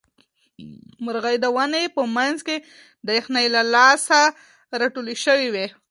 مرغۍ 1.05 1.35
د 1.41 1.45
ونې 1.55 1.83
په 1.95 2.01
منځ 2.15 2.37
کې 2.47 2.57
د 3.05 3.07
یخنۍ 3.19 3.47
له 3.55 3.61
لاسه 3.73 4.19
راټولې 4.81 5.15
شوې 5.25 5.47
وې. 5.53 5.67